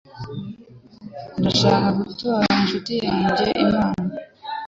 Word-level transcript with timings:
Ndashaka 1.39 1.87
gutora 1.99 2.43
inshuti 2.61 2.93
yanjye 3.07 3.47
impano. 3.63 4.01